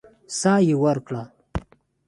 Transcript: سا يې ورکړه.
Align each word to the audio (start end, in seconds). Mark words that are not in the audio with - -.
سا 0.39 0.53
يې 0.67 0.75
ورکړه. 0.83 1.23